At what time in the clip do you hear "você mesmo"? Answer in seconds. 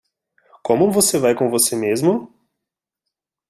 1.51-2.33